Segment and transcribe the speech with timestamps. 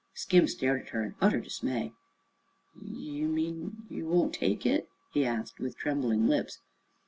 [0.15, 1.93] Skim stared at her in utter dismay.
[2.81, 6.57] "Ye mean ye won't take it?" he asked with trembling lips.